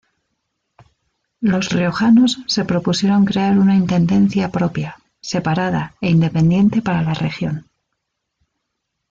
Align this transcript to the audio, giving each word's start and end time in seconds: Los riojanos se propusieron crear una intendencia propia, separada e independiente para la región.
Los 1.41 1.69
riojanos 1.69 2.39
se 2.47 2.65
propusieron 2.65 3.23
crear 3.23 3.59
una 3.59 3.75
intendencia 3.75 4.49
propia, 4.49 4.97
separada 5.19 5.93
e 6.01 6.09
independiente 6.09 6.81
para 6.81 7.03
la 7.03 7.13
región. 7.13 7.67